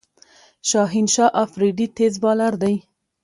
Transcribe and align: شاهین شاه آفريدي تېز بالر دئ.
شاهین 0.69 1.07
شاه 1.13 1.31
آفريدي 1.43 1.87
تېز 1.97 2.13
بالر 2.23 2.53
دئ. 2.61 2.75